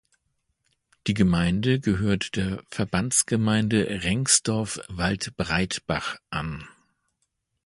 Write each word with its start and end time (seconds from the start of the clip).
Die 1.05 1.13
Gemeinde 1.13 1.79
gehört 1.79 2.35
der 2.35 2.63
Verbandsgemeinde 2.71 4.01
Rengsdorf-Waldbreitbach 4.03 6.17
an. 6.31 6.67